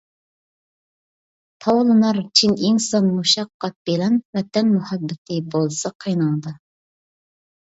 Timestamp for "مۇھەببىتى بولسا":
4.79-5.93